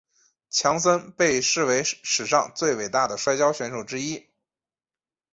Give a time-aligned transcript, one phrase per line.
[0.49, 4.27] 强森被视为史上最伟大的摔角选手之一。